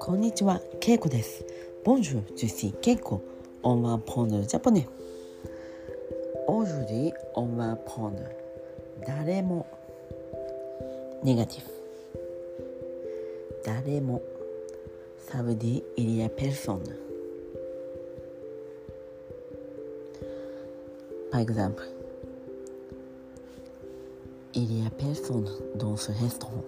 [0.00, 1.44] こんにちは、けいこです。
[1.84, 3.22] Bonjour, je suis けいこ。
[3.62, 4.84] On apprend le japonais.
[4.84, 8.28] Aujourd'hui, on apprend
[9.06, 9.66] 誰も。
[11.22, 11.70] négatif.
[13.64, 14.20] 誰も。
[15.18, 16.82] Ça veut dire, il y a personne.
[21.30, 21.99] Par exemple.
[24.54, 26.64] Il y a personne dans ce restaurant.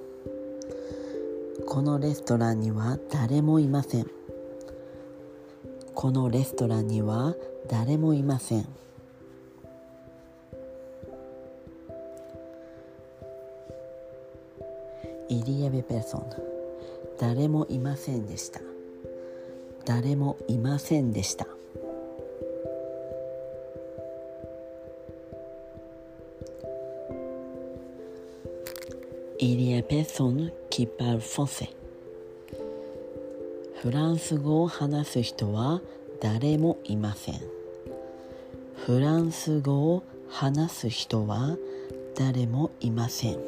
[1.66, 4.06] このレストランには誰もいません。
[5.95, 7.34] このレストランには
[7.69, 8.66] 誰もいません。
[15.28, 16.30] イリアベペソン
[17.19, 18.61] 誰もいませんでした。
[19.84, 21.47] 誰もいませんでした。
[29.45, 31.69] イリアペソンキパルフォセ
[33.80, 35.80] フランス語を話す人は
[36.20, 37.41] 誰もいません。
[38.86, 41.56] フランス語を話す人は
[42.17, 43.39] 誰もいません。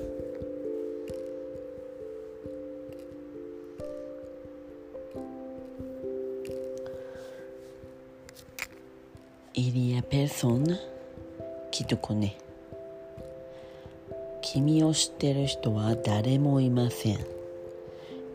[9.54, 10.66] イリアペソン
[11.70, 12.36] キトコネ
[14.44, 17.18] 君を知ってる人は誰もいません。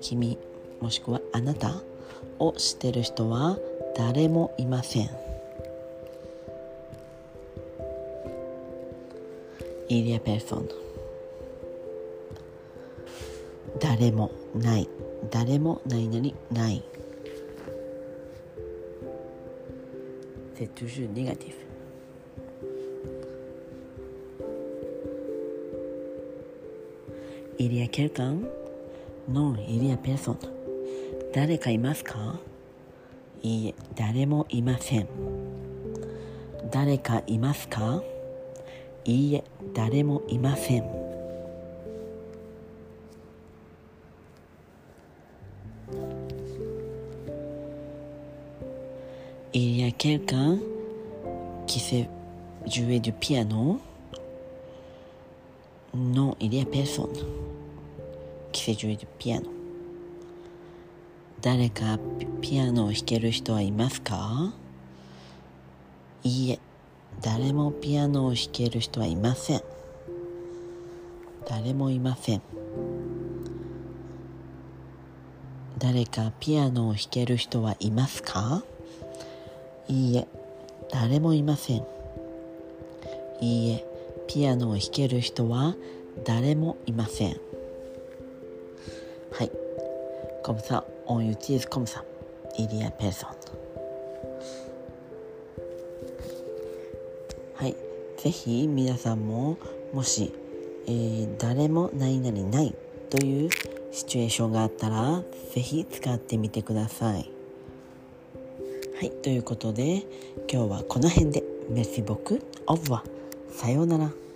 [0.02, 0.40] 君
[0.82, 1.84] もしくはあなた
[2.40, 3.60] を知ってる人は
[3.96, 5.10] 誰もいません。
[9.88, 10.70] イリアペルソン
[13.80, 14.90] 誰もない。
[15.30, 16.84] 誰もないなりない。
[20.56, 21.69] C'est toujours négatif.
[27.62, 28.38] Il y a quelqu'un
[29.28, 30.38] Non, il y a personne.
[31.34, 32.40] 誰かいますか
[33.44, 35.08] いいえ、誰もいません。
[36.72, 38.02] 誰かいますか
[39.04, 39.44] いいえ、
[39.74, 40.86] 誰もいません。
[49.52, 50.60] Il y a quelqu'un
[51.68, 52.08] qui sait
[52.66, 53.82] jouer du piano
[55.94, 57.10] Non, il y a personne
[58.60, 59.50] qui sait jouer du piano
[61.42, 61.98] 誰か
[62.42, 64.52] ピアノを弾ける人はいますか？
[66.22, 66.60] いいえ、
[67.22, 69.62] 誰もピアノを弾ける人はいません。
[71.48, 72.42] 誰もいません。
[75.78, 78.66] 誰かピアノを弾ける人はいますか？
[79.88, 80.28] いいえ、
[80.92, 81.86] 誰もいません。
[83.40, 83.86] いいえ、
[84.28, 85.76] ピアノを弾ける人は
[86.26, 87.40] 誰もいません。
[89.40, 89.52] はい。
[90.44, 92.04] Comme ça, on utilise comme ça.
[92.58, 93.26] Il y a person
[97.56, 97.76] はい。
[98.18, 99.58] ぜひ皆さんも
[99.94, 100.34] もし、
[100.88, 102.76] えー誰も何々ない
[103.10, 103.50] という
[103.94, 105.24] シチュエーションがあったら
[105.54, 107.32] ぜひ使ってみてください。
[109.00, 109.12] はい。
[109.24, 110.04] ということで
[110.52, 111.44] 今日はこの辺で。
[111.70, 113.04] メシボクオブは
[113.52, 114.29] さようなら。